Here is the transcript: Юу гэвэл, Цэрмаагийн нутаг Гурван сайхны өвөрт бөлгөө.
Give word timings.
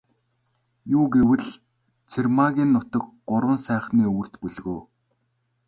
Юу 0.97 1.05
гэвэл, 1.15 1.45
Цэрмаагийн 2.11 2.69
нутаг 2.75 3.03
Гурван 3.29 3.59
сайхны 3.67 4.01
өвөрт 4.11 4.33
бөлгөө. 4.41 4.79